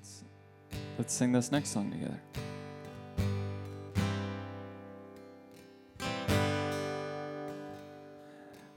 [0.00, 0.24] Let's
[0.96, 2.20] let's sing this next song together.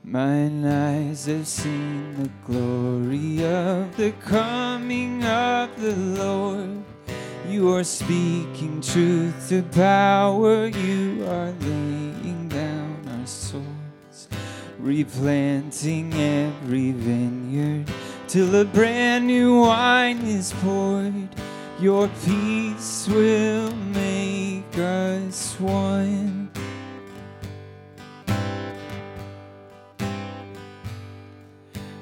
[0.04, 6.84] Mine eyes have seen the glory of the coming of the Lord.
[7.48, 10.68] You are speaking truth to power.
[10.68, 14.28] You are laying down our swords,
[14.78, 17.90] replanting every vineyard
[18.34, 21.30] till a brand new wine is poured.
[21.80, 26.50] Your peace will make us one.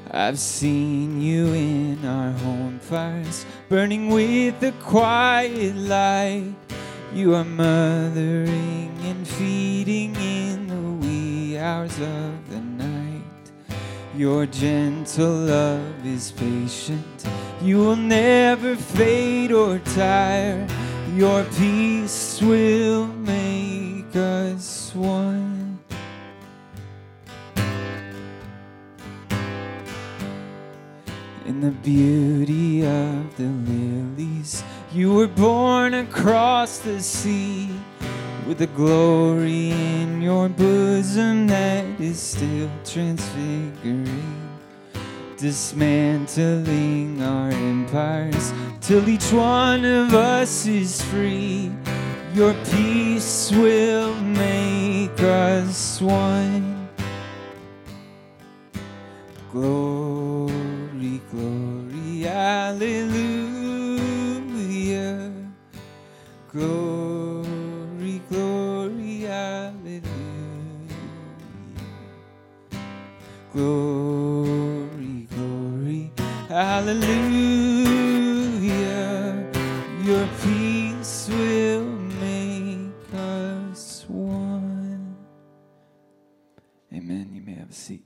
[0.09, 6.53] I've seen you in our home fires, burning with the quiet light.
[7.13, 12.50] You are mothering and feeding in the wee hours of.
[14.21, 17.25] Your gentle love is patient.
[17.59, 20.67] You will never fade or tire.
[21.15, 25.79] Your peace will make us one.
[31.47, 34.63] In the beauty of the lilies,
[34.93, 37.71] you were born across the sea
[38.51, 44.49] with a glory in your bosom that is still transfiguring,
[45.37, 51.71] dismantling our empires till each one of us is free.
[52.33, 56.89] Your peace will make us one.
[59.49, 63.30] Glory, glory, hallelujah.
[73.53, 76.11] Glory, glory,
[76.47, 77.85] hallelujah.
[80.03, 85.17] Your peace will make us one.
[86.93, 87.29] Amen.
[87.33, 88.05] You may have a seat.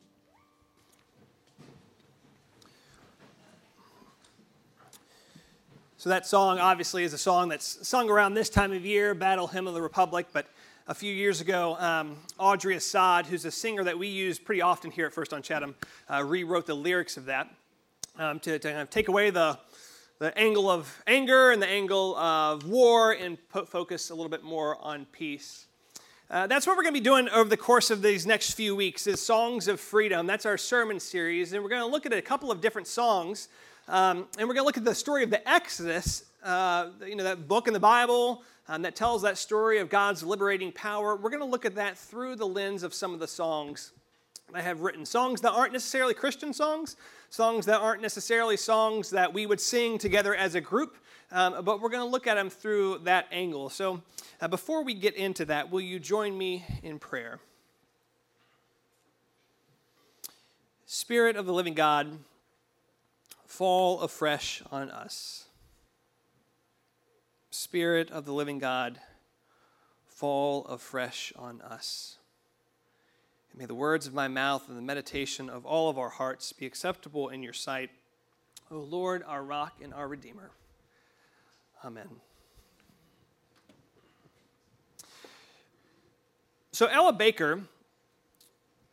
[5.98, 9.46] So that song obviously is a song that's sung around this time of year, Battle
[9.46, 10.26] Hymn of the Republic.
[10.34, 10.48] But
[10.88, 14.92] a few years ago, um, Audrey Assad, who's a singer that we use pretty often
[14.92, 15.74] here at First on Chatham,
[16.08, 17.50] uh, rewrote the lyrics of that
[18.20, 19.58] um, to, to kind of take away the,
[20.20, 24.44] the angle of anger and the angle of war and put focus a little bit
[24.44, 25.66] more on peace.
[26.30, 28.76] Uh, that's what we're going to be doing over the course of these next few
[28.76, 32.14] weeks is songs of freedom that's our sermon series and we're going to look at
[32.14, 33.48] a couple of different songs
[33.88, 37.24] um, and we're going to look at the story of the Exodus, uh, you know,
[37.24, 41.16] that book in the Bible um, that tells that story of God's liberating power.
[41.16, 43.92] We're going to look at that through the lens of some of the songs
[44.54, 45.06] I have written.
[45.06, 46.98] Songs that aren't necessarily Christian songs,
[47.30, 50.98] songs that aren't necessarily songs that we would sing together as a group,
[51.32, 53.70] um, but we're going to look at them through that angle.
[53.70, 54.04] So
[54.40, 57.40] uh, before we get into that, will you join me in prayer?
[60.86, 62.20] Spirit of the living God,
[63.48, 65.45] fall afresh on us.
[67.56, 69.00] Spirit of the living God,
[70.06, 72.18] fall afresh on us.
[73.52, 76.52] And may the words of my mouth and the meditation of all of our hearts
[76.54, 77.90] be acceptable in your sight,
[78.70, 80.52] O Lord, our rock and our Redeemer.
[81.84, 82.10] Amen.
[86.72, 87.62] So, Ella Baker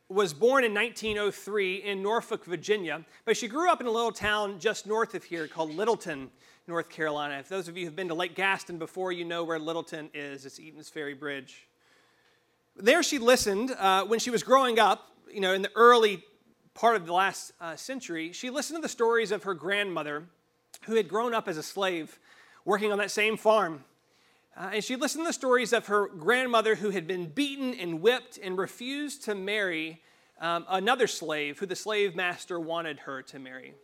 [0.08, 4.60] was born in 1903 in Norfolk, Virginia, but she grew up in a little town
[4.60, 6.30] just north of here called Littleton,
[6.68, 7.38] North Carolina.
[7.38, 10.46] If those of you who've been to Lake Gaston before, you know where Littleton is.
[10.46, 11.66] It's Eaton's Ferry Bridge.
[12.76, 16.24] There she listened uh, when she was growing up, you know, in the early
[16.74, 18.32] part of the last uh, century.
[18.32, 20.24] She listened to the stories of her grandmother
[20.82, 22.18] who had grown up as a slave
[22.64, 23.84] working on that same farm.
[24.56, 28.00] Uh, and she listened to the stories of her grandmother who had been beaten and
[28.00, 30.00] whipped and refused to marry
[30.40, 33.74] um, another slave who the slave master wanted her to marry.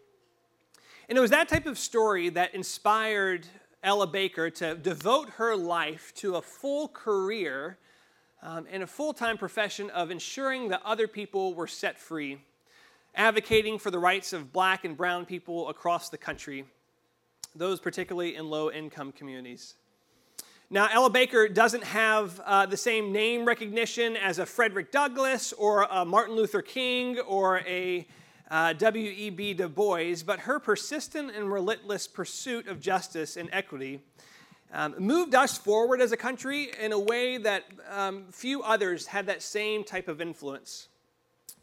[1.09, 3.47] And it was that type of story that inspired
[3.83, 7.79] Ella Baker to devote her life to a full career
[8.43, 12.39] um, and a full time profession of ensuring that other people were set free,
[13.15, 16.67] advocating for the rights of black and brown people across the country,
[17.57, 19.77] those particularly in low income communities.
[20.69, 25.85] Now, Ella Baker doesn't have uh, the same name recognition as a Frederick Douglass or
[25.85, 28.07] a Martin Luther King or a
[28.51, 29.55] uh, W.E.B.
[29.55, 34.01] Du Bois, but her persistent and relentless pursuit of justice and equity
[34.73, 39.27] um, moved us forward as a country in a way that um, few others had
[39.27, 40.89] that same type of influence.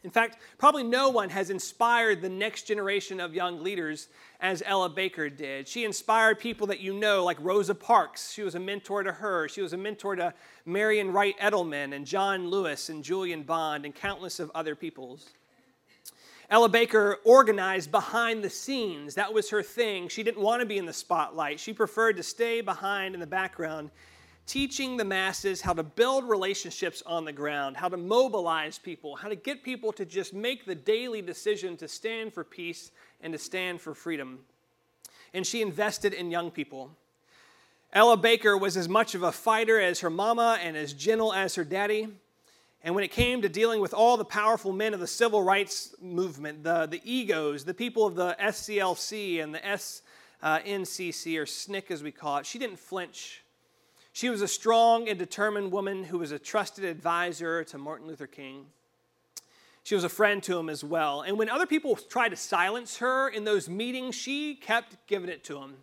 [0.04, 4.08] In fact, probably no one has inspired the next generation of young leaders
[4.40, 5.66] as Ella Baker did.
[5.66, 8.32] She inspired people that you know, like Rosa Parks.
[8.32, 9.48] She was a mentor to her.
[9.48, 10.32] She was a mentor to
[10.64, 15.30] Marian Wright Edelman and John Lewis and Julian Bond and countless of other peoples.
[16.48, 19.14] Ella Baker organized behind the scenes.
[19.14, 20.08] That was her thing.
[20.08, 21.58] She didn't want to be in the spotlight.
[21.58, 23.90] She preferred to stay behind in the background
[24.46, 29.28] teaching the masses how to build relationships on the ground, how to mobilize people, how
[29.28, 33.38] to get people to just make the daily decision to stand for peace and to
[33.38, 34.38] stand for freedom.
[35.34, 36.92] And she invested in young people.
[37.92, 41.56] Ella Baker was as much of a fighter as her mama and as gentle as
[41.56, 42.08] her daddy.
[42.86, 45.92] And when it came to dealing with all the powerful men of the civil rights
[46.00, 52.04] movement, the, the egos, the people of the SCLC and the SNCC, or SNCC as
[52.04, 53.42] we call it, she didn't flinch.
[54.12, 58.28] She was a strong and determined woman who was a trusted advisor to Martin Luther
[58.28, 58.66] King.
[59.82, 61.22] She was a friend to him as well.
[61.22, 65.42] And when other people tried to silence her in those meetings, she kept giving it
[65.46, 65.78] to them.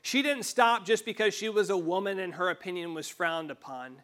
[0.00, 3.96] She didn't stop just because she was a woman and her opinion was frowned upon.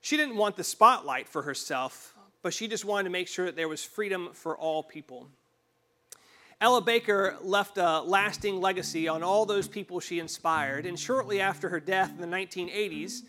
[0.00, 3.56] She didn't want the spotlight for herself, but she just wanted to make sure that
[3.56, 5.28] there was freedom for all people.
[6.60, 11.68] Ella Baker left a lasting legacy on all those people she inspired, and shortly after
[11.70, 13.22] her death in the 1980s,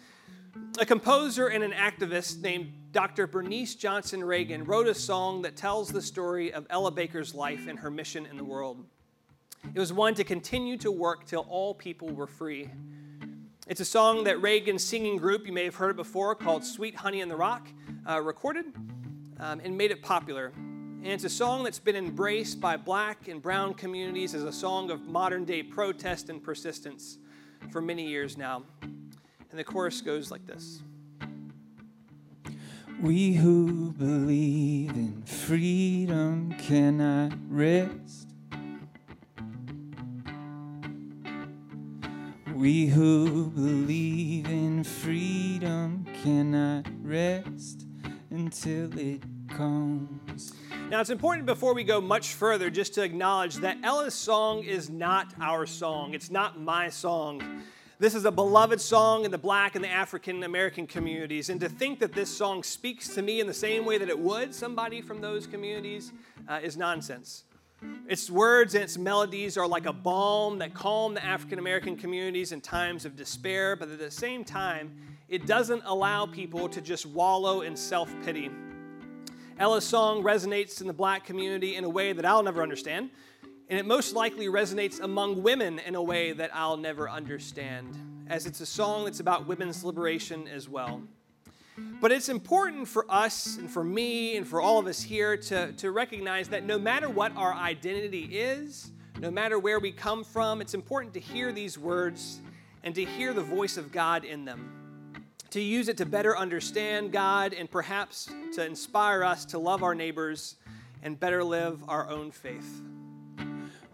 [0.79, 3.27] a composer and an activist named Dr.
[3.27, 7.79] Bernice Johnson Reagon wrote a song that tells the story of Ella Baker's life and
[7.79, 8.85] her mission in the world.
[9.73, 12.69] It was one to continue to work till all people were free.
[13.71, 16.93] It's a song that Reagon's singing group, you may have heard it before, called Sweet
[16.93, 17.69] Honey in the Rock,
[18.05, 18.65] uh, recorded
[19.39, 20.51] um, and made it popular.
[20.57, 24.91] And it's a song that's been embraced by black and brown communities as a song
[24.91, 27.17] of modern day protest and persistence
[27.71, 28.63] for many years now.
[28.81, 30.81] And the chorus goes like this
[33.01, 38.20] We who believe in freedom cannot rest.
[42.61, 47.87] We who believe in freedom cannot rest
[48.29, 50.53] until it comes.
[50.91, 54.91] Now, it's important before we go much further just to acknowledge that Ella's song is
[54.91, 56.13] not our song.
[56.13, 57.63] It's not my song.
[57.97, 61.49] This is a beloved song in the black and the African American communities.
[61.49, 64.19] And to think that this song speaks to me in the same way that it
[64.19, 66.13] would somebody from those communities
[66.47, 67.43] uh, is nonsense.
[68.07, 72.51] Its words and its melodies are like a balm that calm the African American communities
[72.51, 74.95] in times of despair, but at the same time,
[75.29, 78.49] it doesn't allow people to just wallow in self pity.
[79.57, 83.09] Ella's song resonates in the black community in a way that I'll never understand,
[83.69, 88.45] and it most likely resonates among women in a way that I'll never understand, as
[88.45, 91.01] it's a song that's about women's liberation as well.
[91.99, 95.71] But it's important for us and for me and for all of us here to,
[95.73, 100.61] to recognize that no matter what our identity is, no matter where we come from,
[100.61, 102.41] it's important to hear these words
[102.83, 104.81] and to hear the voice of God in them
[105.51, 109.93] to use it to better understand God and perhaps to inspire us to love our
[109.93, 110.55] neighbors
[111.03, 112.81] and better live our own faith.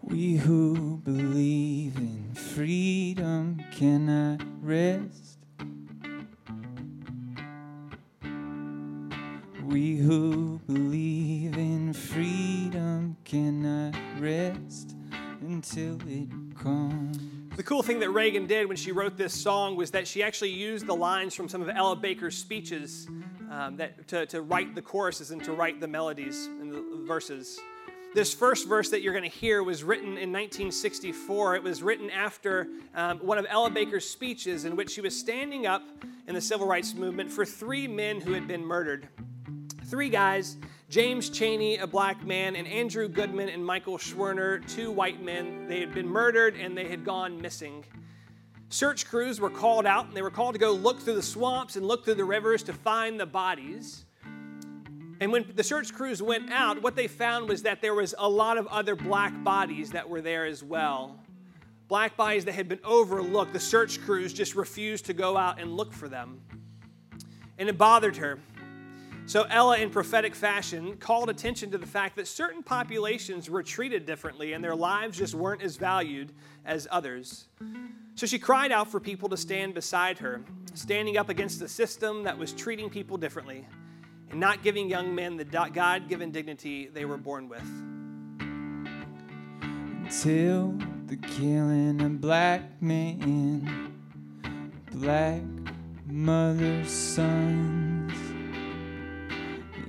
[0.02, 5.27] We who believe in freedom cannot rest.
[9.68, 14.96] We who believe in freedom cannot rest
[15.42, 17.18] until it comes.
[17.54, 20.52] The cool thing that Reagon did when she wrote this song was that she actually
[20.52, 23.08] used the lines from some of Ella Baker's speeches
[23.50, 27.60] um, that, to, to write the choruses and to write the melodies and the verses.
[28.14, 31.56] This first verse that you're going to hear was written in 1964.
[31.56, 35.66] It was written after um, one of Ella Baker's speeches in which she was standing
[35.66, 35.82] up
[36.26, 39.08] in the civil rights movement for three men who had been murdered.
[39.88, 40.58] Three guys
[40.90, 45.66] James Chaney, a black man, and Andrew Goodman and Michael Schwerner, two white men.
[45.66, 47.84] They had been murdered and they had gone missing.
[48.68, 51.76] Search crews were called out and they were called to go look through the swamps
[51.76, 54.04] and look through the rivers to find the bodies.
[55.20, 58.28] And when the search crews went out, what they found was that there was a
[58.28, 61.18] lot of other black bodies that were there as well.
[61.88, 63.54] Black bodies that had been overlooked.
[63.54, 66.42] The search crews just refused to go out and look for them.
[67.56, 68.38] And it bothered her.
[69.28, 74.06] So Ella, in prophetic fashion, called attention to the fact that certain populations were treated
[74.06, 76.32] differently and their lives just weren't as valued
[76.64, 77.46] as others.
[78.14, 80.40] So she cried out for people to stand beside her,
[80.72, 83.66] standing up against the system that was treating people differently
[84.30, 87.70] and not giving young men the God given dignity they were born with.
[89.60, 90.72] Until
[91.04, 93.92] the killing of black men,
[94.90, 95.42] black
[96.06, 97.87] mothers' sons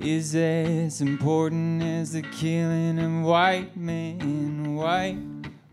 [0.02, 5.18] is as important as the killing of white men, white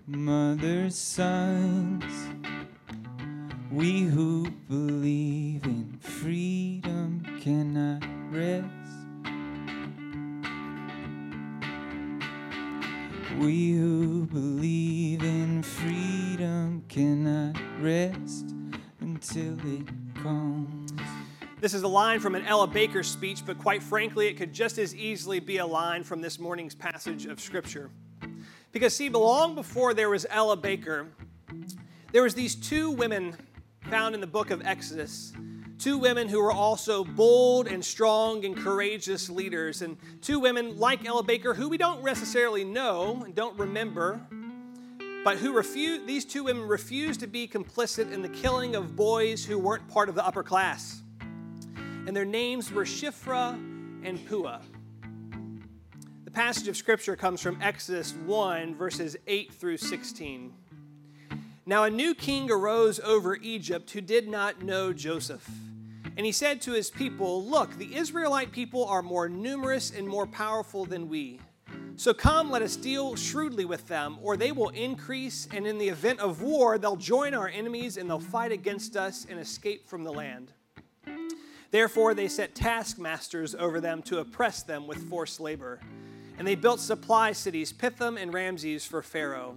[0.07, 2.05] mothers' sons.
[3.71, 8.03] We who believe in freedom cannot
[8.33, 8.67] rest.
[13.39, 18.55] We who believe in freedom cannot rest
[19.01, 20.86] until it comes.
[21.59, 24.77] This is a line from an Ella Baker speech, but quite frankly, it could just
[24.77, 27.91] as easily be a line from this morning's passage of Scripture.
[28.73, 31.07] Because, see, long before there was Ella Baker,
[32.13, 33.35] there was these two women
[33.89, 35.33] found in the book of Exodus.
[35.79, 41.07] Two women who were also bold and strong and courageous leaders, and two women like
[41.07, 44.21] Ella Baker, who we don't necessarily know and don't remember,
[45.25, 49.43] but who refuse, these two women refused to be complicit in the killing of boys
[49.43, 51.03] who weren't part of the upper class
[52.07, 53.55] and their names were Shiphrah
[54.05, 54.61] and Puah.
[56.25, 60.53] The passage of scripture comes from Exodus 1, verses 8 through 16.
[61.67, 65.49] Now a new king arose over Egypt who did not know Joseph.
[66.17, 70.27] And he said to his people, Look, the Israelite people are more numerous and more
[70.27, 71.41] powerful than we.
[71.97, 75.89] So come, let us deal shrewdly with them, or they will increase, and in the
[75.89, 80.05] event of war, they'll join our enemies and they'll fight against us and escape from
[80.05, 80.53] the land.
[81.71, 85.81] Therefore, they set taskmasters over them to oppress them with forced labor.
[86.39, 89.57] And they built supply cities, Pithom and Ramses, for Pharaoh.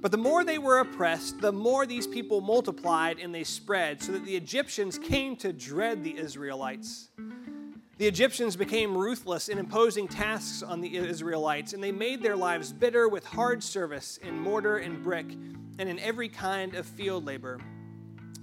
[0.00, 4.12] But the more they were oppressed, the more these people multiplied and they spread, so
[4.12, 7.08] that the Egyptians came to dread the Israelites.
[7.96, 12.72] The Egyptians became ruthless in imposing tasks on the Israelites, and they made their lives
[12.72, 15.26] bitter with hard service in mortar and brick
[15.78, 17.60] and in every kind of field labor.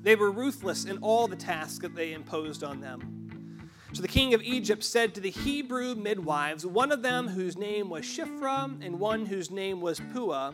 [0.02, 3.60] They were ruthless in all the tasks that they imposed on them.
[3.94, 7.90] So the king of Egypt said to the Hebrew midwives, one of them whose name
[7.90, 10.54] was Shiphrah and one whose name was Puah,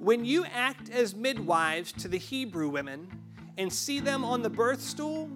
[0.00, 3.08] when you act as midwives to the Hebrew women
[3.56, 5.30] and see them on the birth stool,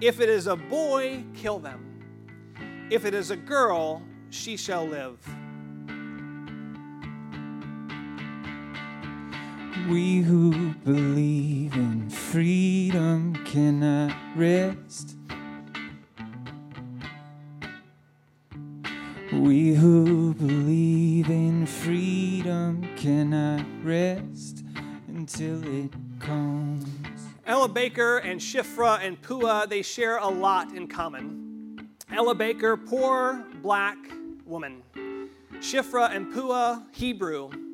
[0.00, 1.86] if it is a boy, kill them.
[2.90, 5.18] If it is a girl, she shall live.
[9.88, 15.16] We who believe in freedom cannot rest.
[19.32, 24.64] We who believe in freedom cannot rest
[25.08, 26.86] until it comes.
[27.46, 31.88] Ella Baker and Shifra and Pua, they share a lot in common.
[32.12, 33.98] Ella Baker, poor black
[34.44, 34.82] woman.
[35.54, 37.69] Shifra and Pua, Hebrew.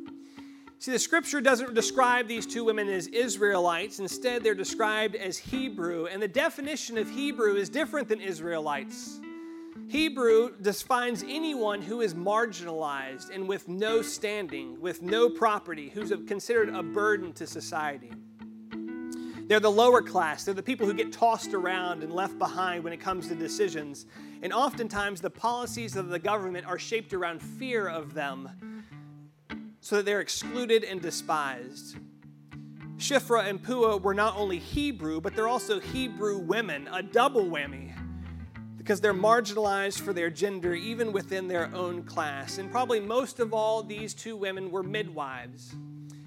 [0.78, 3.99] See, the scripture doesn't describe these two women as Israelites.
[3.99, 6.06] Instead, they're described as Hebrew.
[6.06, 9.21] And the definition of Hebrew is different than Israelites.
[9.88, 16.68] Hebrew defines anyone who is marginalized and with no standing, with no property, who's considered
[16.68, 18.11] a burden to society.
[19.47, 20.45] They're the lower class.
[20.45, 24.06] They're the people who get tossed around and left behind when it comes to decisions.
[24.42, 28.50] And oftentimes, the policies of the government are shaped around fear of them
[29.87, 31.97] so that they're excluded and despised.
[32.97, 37.93] Shifra and Puah were not only Hebrew, but they're also Hebrew women, a double whammy,
[38.76, 42.59] because they're marginalized for their gender even within their own class.
[42.59, 45.76] And probably most of all, these two women were midwives.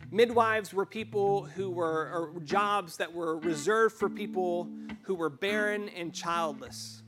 [0.09, 4.69] Midwives were people who were, or jobs that were reserved for people
[5.01, 6.98] who were barren and childless.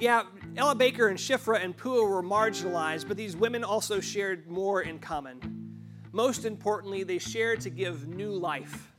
[0.00, 0.22] Yeah,
[0.56, 4.98] Ella Baker and Shifra and Pua were marginalized, but these women also shared more in
[4.98, 5.84] common.
[6.12, 8.90] Most importantly, they shared to give new life,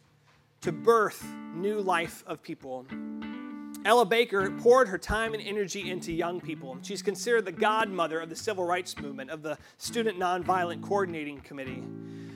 [0.62, 2.86] to birth new life of people.
[3.84, 6.78] Ella Baker poured her time and energy into young people.
[6.84, 11.84] She's considered the godmother of the civil rights movement, of the Student Nonviolent Coordinating Committee.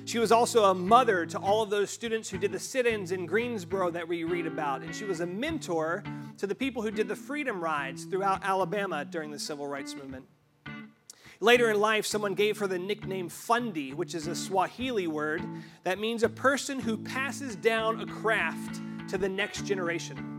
[0.06, 3.12] She was also a mother to all of those students who did the sit ins
[3.12, 4.82] in Greensboro that we read about.
[4.82, 6.04] And she was a mentor
[6.38, 10.26] to the people who did the freedom rides throughout Alabama during the civil rights movement.
[11.40, 15.44] Later in life, someone gave her the nickname Fundi, which is a Swahili word
[15.84, 20.35] that means a person who passes down a craft to the next generation.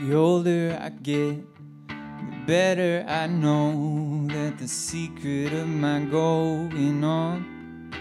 [0.00, 1.44] The older I get,
[1.86, 7.92] the better I know that the secret of my going on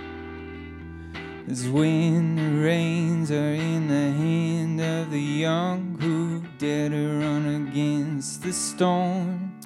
[1.45, 7.67] is when the reins are in the hand of the young who dare to run
[7.67, 9.59] against the storm.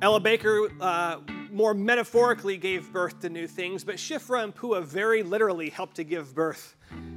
[0.00, 1.16] Ella Baker uh,
[1.50, 6.04] more metaphorically gave birth to new things, but Shifra and Pua very literally helped to
[6.04, 6.76] give birth.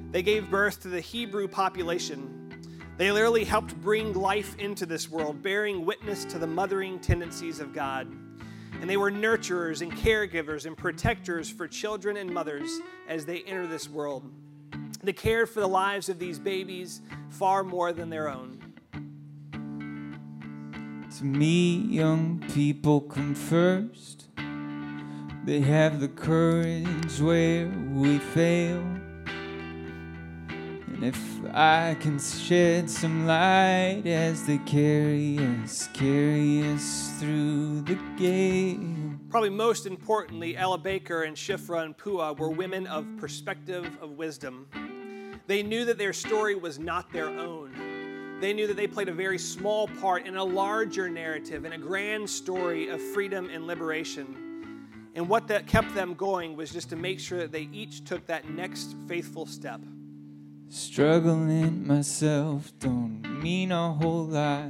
[0.09, 2.48] They gave birth to the Hebrew population
[2.99, 7.73] They literally helped bring life into this world, bearing witness to the mothering tendencies of
[7.73, 8.11] God.
[8.81, 13.67] And they were nurturers and caregivers and protectors for children and mothers as they enter
[13.67, 14.29] this world.
[15.01, 18.59] They cared for the lives of these babies far more than their own.
[21.19, 24.25] To me, young people come first.
[25.45, 28.98] They have the courage where we fail.
[30.99, 35.39] And if I can shed some light as they carry
[35.93, 39.17] carry us through the gale.
[39.29, 44.67] Probably most importantly, Ella Baker and Shifra and Pua were women of perspective of wisdom.
[45.47, 48.37] They knew that their story was not their own.
[48.41, 51.77] They knew that they played a very small part in a larger narrative, in a
[51.77, 54.81] grand story of freedom and liberation.
[55.15, 58.25] And what that kept them going was just to make sure that they each took
[58.25, 59.79] that next faithful step.
[60.71, 64.69] Struggling myself don't mean a whole lot.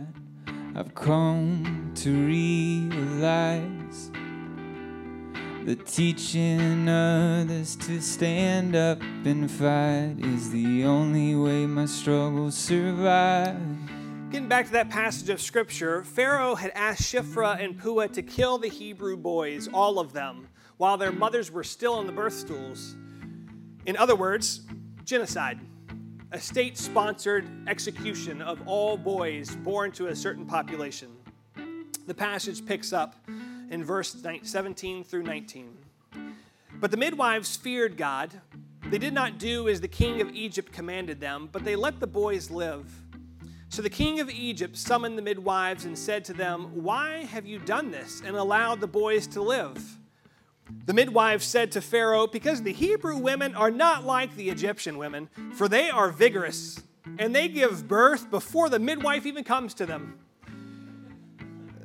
[0.74, 4.10] I've come to realize
[5.66, 13.60] the teaching others to stand up and fight is the only way my struggles survive.
[14.32, 18.58] Getting back to that passage of scripture, Pharaoh had asked Shiphrah and Puah to kill
[18.58, 22.96] the Hebrew boys, all of them, while their mothers were still on the birth stools.
[23.86, 24.62] In other words,
[25.04, 25.60] genocide,
[26.32, 31.10] a state sponsored execution of all boys born to a certain population.
[32.06, 33.16] The passage picks up
[33.72, 35.76] in verse 17 through 19.
[36.80, 38.42] But the midwives feared God.
[38.90, 42.08] They did not do as the king of Egypt commanded them, but they let the
[42.08, 42.92] boys live.
[43.70, 47.60] So the king of Egypt summoned the midwives and said to them, Why have you
[47.60, 49.99] done this and allowed the boys to live?
[50.86, 55.30] The midwives said to Pharaoh, Because the Hebrew women are not like the Egyptian women,
[55.54, 56.82] for they are vigorous,
[57.18, 60.20] and they give birth before the midwife even comes to them.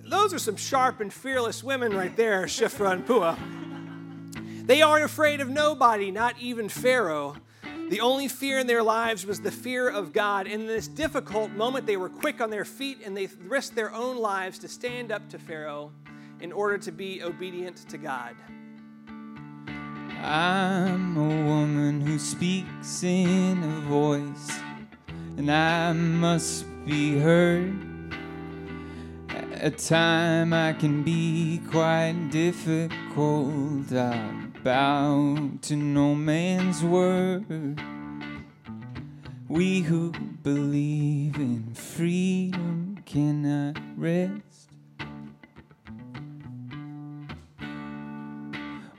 [0.06, 4.66] Those are some sharp and fearless women right there, Shifra and Pua.
[4.66, 7.36] They aren't afraid of nobody, not even Pharaoh.
[7.90, 10.46] The only fear in their lives was the fear of God.
[10.46, 14.16] In this difficult moment, they were quick on their feet and they risked their own
[14.16, 15.92] lives to stand up to Pharaoh
[16.40, 18.34] in order to be obedient to God.
[20.26, 24.58] I'm a woman who speaks in a voice,
[25.36, 27.74] and I must be heard.
[29.52, 33.92] At time I can be quite difficult.
[33.92, 37.78] I bow to no man's word.
[39.46, 40.10] We who
[40.42, 44.53] believe in freedom cannot rest.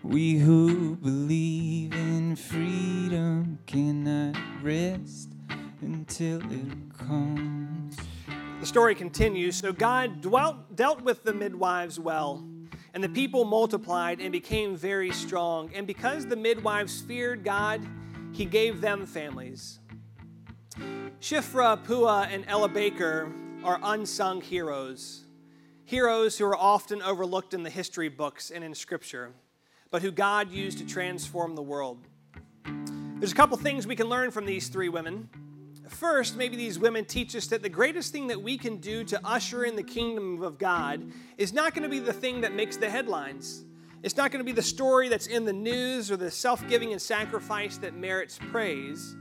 [0.08, 5.30] We who believe in freedom cannot rest
[5.82, 7.98] until it comes.
[8.60, 9.56] The story continues.
[9.56, 12.48] So God dwelt, dealt with the midwives well,
[12.94, 15.72] and the people multiplied and became very strong.
[15.74, 17.82] And because the midwives feared God,
[18.32, 19.80] he gave them families.
[21.20, 25.26] Shifra, Pua, and Ella Baker are unsung heroes.
[25.84, 29.34] Heroes who are often overlooked in the history books and in Scripture,
[29.96, 31.98] but who God used to transform the world.
[32.66, 35.30] There's a couple things we can learn from these three women.
[35.88, 39.18] First, maybe these women teach us that the greatest thing that we can do to
[39.24, 41.02] usher in the kingdom of God
[41.38, 43.64] is not going to be the thing that makes the headlines.
[44.04, 46.92] It's not going to be the story that's in the news or the self giving
[46.92, 49.16] and sacrifice that merits praise,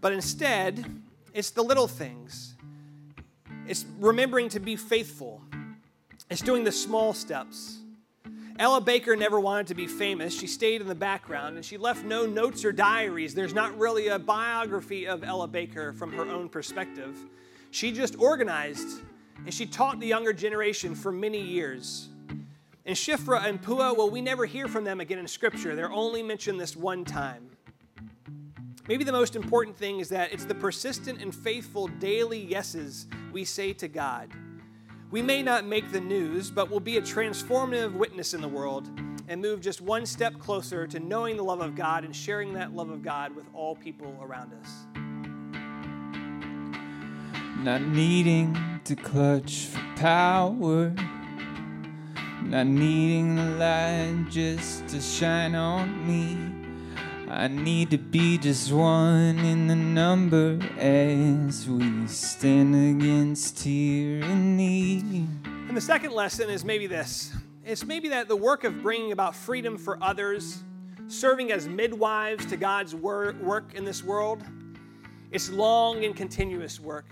[0.00, 0.86] but instead,
[1.34, 2.54] it's the little things.
[3.66, 5.42] It's remembering to be faithful,
[6.30, 7.83] it's doing the small steps.
[8.56, 10.38] Ella Baker never wanted to be famous.
[10.38, 13.34] She stayed in the background and she left no notes or diaries.
[13.34, 17.18] There's not really a biography of Ella Baker from her own perspective.
[17.72, 19.02] She just organized
[19.44, 22.08] and she taught the younger generation for many years.
[22.86, 25.74] And Shifra and Pua, well, we never hear from them again in Scripture.
[25.74, 27.50] They're only mentioned this one time.
[28.86, 33.44] Maybe the most important thing is that it's the persistent and faithful daily yeses we
[33.44, 34.30] say to God.
[35.10, 38.88] We may not make the news, but will be a transformative witness in the world
[39.28, 42.74] and move just one step closer to knowing the love of God and sharing that
[42.74, 44.86] love of God with all people around us.
[47.58, 50.92] Not needing to clutch for power,
[52.42, 56.53] not needing the light just to shine on me.
[57.36, 65.26] I need to be just one in the number as we stand against tyranny.
[65.66, 69.34] And the second lesson is maybe this it's maybe that the work of bringing about
[69.34, 70.62] freedom for others,
[71.08, 74.44] serving as midwives to God's wor- work in this world,
[75.32, 77.06] it's long and continuous work.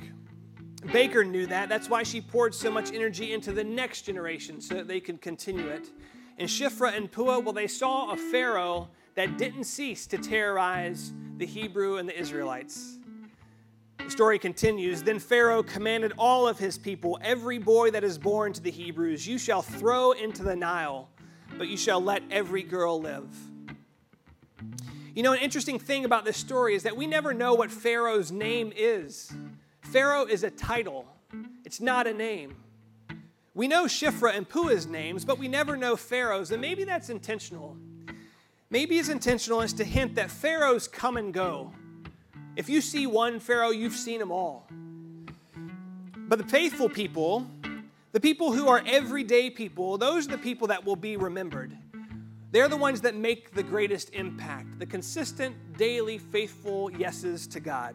[0.93, 1.69] Baker knew that.
[1.69, 5.21] That's why she poured so much energy into the next generation so that they could
[5.21, 5.91] continue it.
[6.43, 11.47] And Shiphrah and Puah, well, they saw a Pharaoh that didn't cease to terrorize the
[11.47, 12.99] Hebrew and the Israelites.
[13.99, 18.53] The story continues Then Pharaoh commanded all of his people, Every boy that is born
[18.55, 21.09] to the Hebrews, you shall throw into the Nile,
[21.59, 23.33] but you shall let every girl live.
[25.15, 28.33] You know, an interesting thing about this story is that we never know what Pharaoh's
[28.33, 29.33] name is.
[29.83, 31.07] Pharaoh is a title,
[31.65, 32.57] it's not a name.
[33.55, 37.77] We know Shiphrah and Puah's names, but we never know Pharaoh's, and maybe that's intentional.
[38.71, 41.73] Maybe it's intentional is to hint that Pharaohs come and go.
[42.57, 44.67] If you see one Pharaoh, you've seen them all.
[46.17, 47.47] But the faithful people,
[48.13, 51.77] the people who are everyday people, those are the people that will be remembered.
[52.53, 57.95] They're the ones that make the greatest impact, the consistent, daily, faithful yeses to God.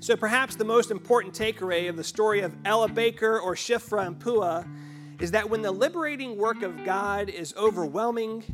[0.00, 4.16] So perhaps the most important takeaway of the story of Ella Baker or Shifra and
[4.18, 4.66] Pua
[5.20, 8.44] is that when the liberating work of God is overwhelming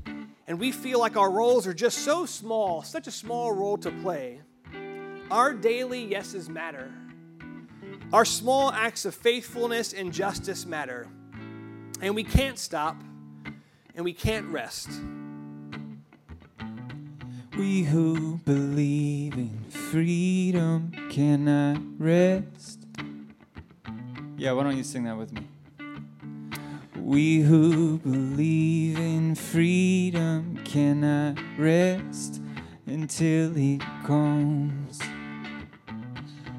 [0.46, 3.90] and we feel like our roles are just so small, such a small role to
[3.90, 4.40] play,
[5.30, 6.90] our daily yeses matter.
[8.12, 11.06] Our small acts of faithfulness and justice matter.
[12.00, 12.96] And we can't stop
[13.94, 14.88] and we can't rest.
[17.56, 22.84] We who believe in freedom cannot rest.
[24.36, 25.46] Yeah, why don't you sing that with me?
[26.98, 32.42] We who believe in freedom cannot rest
[32.86, 35.00] until He comes.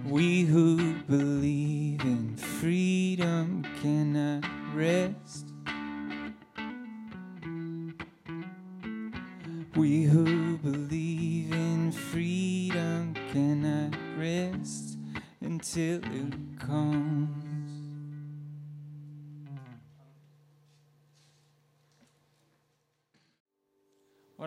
[0.06, 5.55] We who believe in freedom cannot rest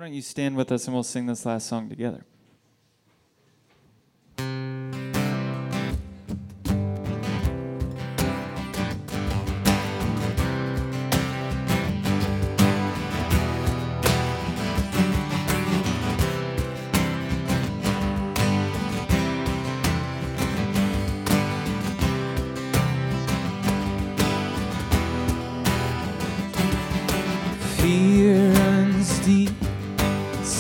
[0.09, 2.25] don't you stand with us and we'll sing this last song together?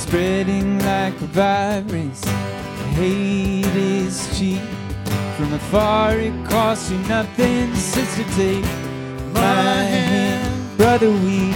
[0.09, 2.25] Spreading like a virus.
[2.97, 4.63] Hate is cheap.
[5.37, 7.75] From afar, it costs you nothing.
[7.75, 8.65] Sister, take
[9.35, 11.11] my hand, brother.
[11.11, 11.53] We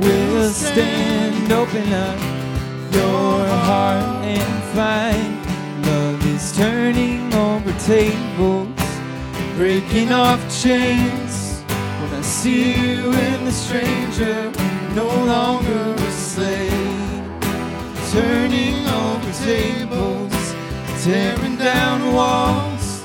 [0.00, 1.52] will stand.
[1.52, 2.18] Open up
[2.92, 8.68] your heart and find love is turning over tables,
[9.54, 11.62] breaking off chains.
[12.00, 14.50] When I see you in the stranger,
[14.96, 16.85] no longer a slave.
[18.12, 20.54] Turning over tables,
[21.02, 23.04] tearing down walls,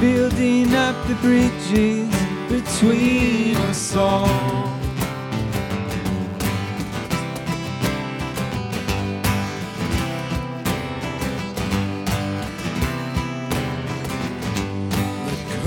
[0.00, 2.08] building up the bridges
[2.48, 4.76] between us all.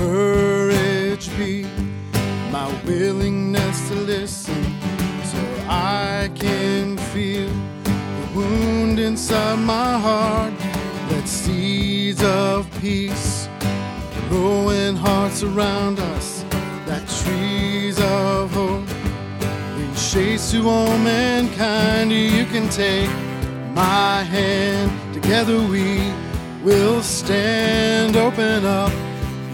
[0.00, 1.64] courage be
[2.50, 4.69] my willingness to listen
[9.10, 10.56] inside my heart
[11.08, 13.48] that seeds of peace
[14.28, 16.44] grow in hearts around us
[16.86, 18.86] like trees of hope.
[19.74, 22.12] Bring shades to all mankind.
[22.12, 23.10] You can take
[23.74, 24.92] my hand.
[25.12, 26.12] Together we
[26.62, 28.16] will stand.
[28.16, 28.92] Open up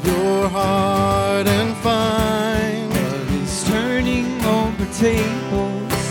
[0.05, 2.92] your heart and find
[3.42, 6.05] is turning over tables,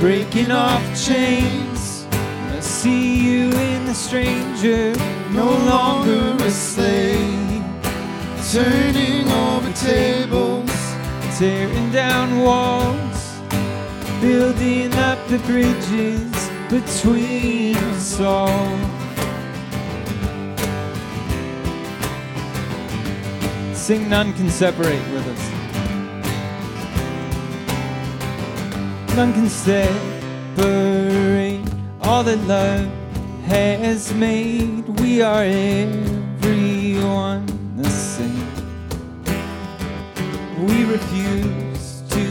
[0.00, 1.69] breaking off chains.
[2.82, 4.94] See you in the stranger,
[5.32, 7.62] no longer a slave.
[8.50, 10.70] Turning over tables,
[11.38, 13.38] tearing down walls,
[14.22, 16.32] building up the bridges
[16.70, 18.78] between us all.
[23.74, 25.50] Sing None Can Separate with us.
[29.14, 31.39] None can separate
[32.10, 32.88] all that love
[33.46, 34.82] has made.
[34.98, 37.46] We are everyone
[37.76, 38.50] the same.
[40.66, 42.24] We refuse to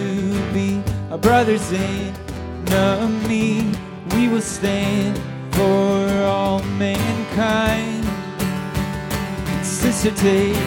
[0.53, 3.71] be a brother's enemy.
[4.15, 5.17] We will stand
[5.55, 8.03] for all mankind.
[9.63, 10.57] sister, take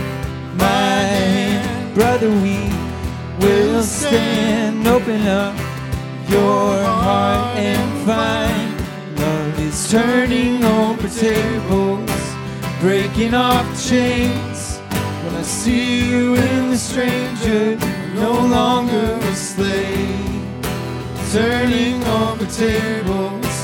[0.57, 1.95] my hand.
[1.95, 2.59] Brother, we
[3.45, 4.89] will stand.
[4.89, 5.55] Open up
[6.31, 8.72] your heart and find
[9.73, 12.11] is turning over tables,
[12.81, 14.79] breaking off chains.
[15.25, 17.77] When I see you in the stranger,
[18.15, 20.45] no longer a slave,
[21.33, 23.55] turning over tables,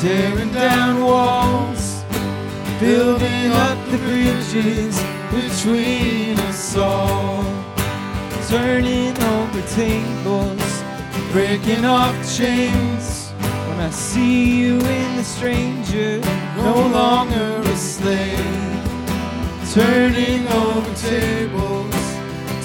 [0.00, 2.04] tearing down walls,
[2.80, 4.96] building up the bridges
[5.30, 7.44] between us all,
[8.48, 10.72] turning over tables,
[11.32, 13.19] breaking off chains.
[13.80, 16.20] I see you in the stranger,
[16.56, 18.38] no longer a slave,
[19.72, 21.94] turning over tables,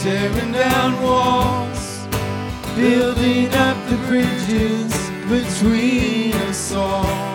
[0.03, 2.05] tearing down walls,
[2.75, 4.91] building up the bridges
[5.29, 7.34] between us all.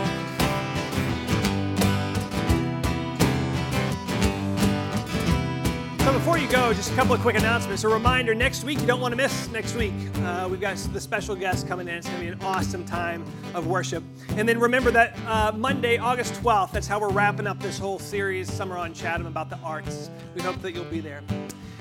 [6.20, 7.82] Before you go, just a couple of quick announcements.
[7.82, 9.48] A reminder: next week you don't want to miss.
[9.48, 11.94] Next week uh, we've got the special guest coming in.
[11.94, 14.04] It's going to be an awesome time of worship.
[14.36, 16.72] And then remember that uh, Monday, August 12th.
[16.72, 20.10] That's how we're wrapping up this whole series, Summer on Chatham, about the arts.
[20.34, 21.22] We hope that you'll be there.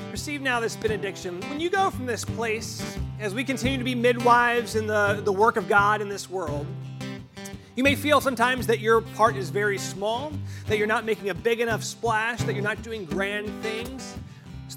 [0.10, 1.42] Receive now this benediction.
[1.42, 5.34] When you go from this place, as we continue to be midwives in the, the
[5.34, 6.66] work of God in this world,
[7.76, 10.32] you may feel sometimes that your part is very small,
[10.68, 14.16] that you're not making a big enough splash, that you're not doing grand things.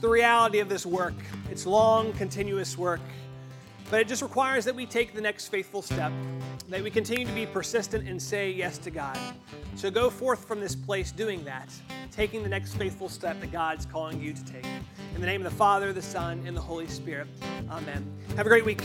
[0.03, 1.15] The reality of this work.
[1.49, 3.01] It's long, continuous work.
[3.89, 6.11] But it just requires that we take the next faithful step,
[6.71, 9.17] that we continue to be persistent and say yes to God.
[9.77, 11.69] So go forth from this place doing that,
[12.11, 14.67] taking the next faithful step that God's calling you to take.
[15.15, 17.29] In the name of the Father, the Son, and the Holy Spirit.
[17.71, 18.05] Amen.
[18.37, 18.83] Have a great week.